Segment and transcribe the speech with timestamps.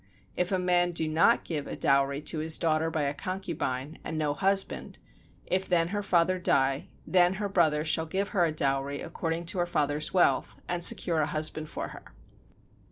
[0.35, 4.17] If a man do not give a dowry to his daughter by a concubine, and
[4.17, 4.97] no husband;
[5.45, 9.59] if then her father die then her brother shall give her a dowry according to
[9.59, 12.05] her father's wealth and secure a husband for her.